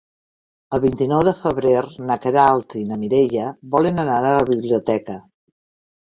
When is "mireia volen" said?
3.01-4.05